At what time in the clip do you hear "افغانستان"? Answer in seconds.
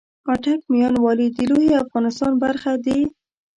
1.85-2.31